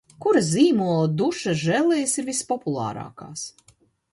[0.25, 3.45] Kura zīmola dušas želejas ir vispopulārākās?